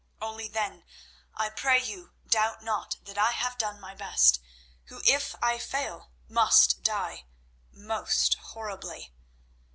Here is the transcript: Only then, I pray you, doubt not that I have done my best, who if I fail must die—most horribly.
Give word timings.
Only 0.19 0.47
then, 0.47 0.83
I 1.35 1.51
pray 1.51 1.79
you, 1.79 2.11
doubt 2.27 2.63
not 2.63 2.97
that 3.03 3.19
I 3.19 3.33
have 3.33 3.59
done 3.59 3.79
my 3.79 3.93
best, 3.93 4.39
who 4.85 5.03
if 5.05 5.35
I 5.43 5.59
fail 5.59 6.09
must 6.27 6.81
die—most 6.81 8.33
horribly. 8.33 9.13